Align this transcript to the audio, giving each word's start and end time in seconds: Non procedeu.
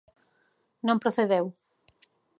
Non 0.87 1.01
procedeu. 1.03 1.45